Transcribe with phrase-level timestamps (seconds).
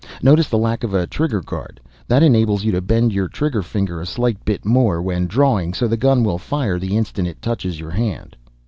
[0.23, 1.79] Notice the lack of a trigger guard.
[2.07, 5.87] That enables you to bend your trigger finger a slight bit more when drawing so
[5.87, 8.35] the gun will fire the instant it touches your hand."